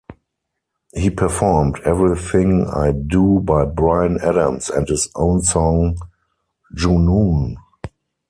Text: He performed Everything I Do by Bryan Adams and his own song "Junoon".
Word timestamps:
He 0.95 1.11
performed 1.11 1.79
Everything 1.85 2.65
I 2.65 2.91
Do 2.91 3.39
by 3.39 3.65
Bryan 3.65 4.17
Adams 4.19 4.67
and 4.67 4.87
his 4.89 5.07
own 5.15 5.43
song 5.43 5.95
"Junoon". 6.75 7.57